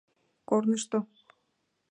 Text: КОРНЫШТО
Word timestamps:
КОРНЫШТО 0.49 0.99